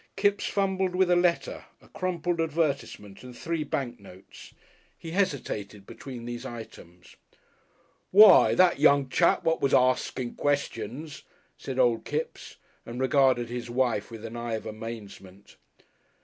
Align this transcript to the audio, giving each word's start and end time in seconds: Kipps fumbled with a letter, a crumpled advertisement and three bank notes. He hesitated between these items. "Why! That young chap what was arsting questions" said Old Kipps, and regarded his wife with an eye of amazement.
Kipps 0.15 0.47
fumbled 0.47 0.95
with 0.95 1.11
a 1.11 1.15
letter, 1.15 1.65
a 1.79 1.87
crumpled 1.87 2.41
advertisement 2.41 3.21
and 3.21 3.37
three 3.37 3.63
bank 3.63 3.99
notes. 3.99 4.51
He 4.97 5.11
hesitated 5.11 5.85
between 5.85 6.25
these 6.25 6.43
items. 6.43 7.17
"Why! 8.09 8.55
That 8.55 8.79
young 8.79 9.09
chap 9.09 9.43
what 9.43 9.61
was 9.61 9.73
arsting 9.75 10.33
questions" 10.35 11.21
said 11.59 11.77
Old 11.77 12.03
Kipps, 12.03 12.55
and 12.83 12.99
regarded 12.99 13.49
his 13.49 13.69
wife 13.69 14.09
with 14.09 14.25
an 14.25 14.35
eye 14.35 14.53
of 14.55 14.65
amazement. 14.65 15.57